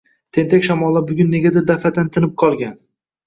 [0.35, 2.73] Tentak shamollar bugun negadir daf’atan tinib qolgan.